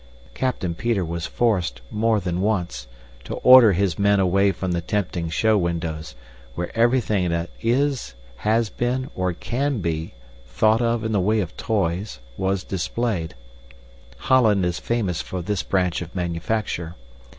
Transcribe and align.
Captain 0.33 0.73
Peter 0.73 1.05
was 1.05 1.27
forced, 1.27 1.79
more 1.91 2.19
than 2.19 2.41
once, 2.41 2.87
to 3.23 3.35
order 3.35 3.73
his 3.73 3.99
men 3.99 4.19
away 4.19 4.51
from 4.51 4.71
the 4.71 4.81
tempting 4.81 5.29
show 5.29 5.55
windows, 5.55 6.15
where 6.55 6.75
everything 6.75 7.29
that 7.29 7.51
is, 7.61 8.15
has 8.37 8.67
been, 8.71 9.11
or 9.13 9.31
can 9.31 9.77
be, 9.77 10.15
thought 10.47 10.81
of 10.81 11.03
in 11.03 11.11
the 11.11 11.21
way 11.21 11.39
of 11.39 11.55
toys 11.55 12.17
was 12.35 12.63
displayed. 12.63 13.35
Holland 14.17 14.65
is 14.65 14.79
famous 14.79 15.21
for 15.21 15.43
this 15.43 15.61
branch 15.61 16.01
of 16.01 16.15
manufacture. 16.15 16.95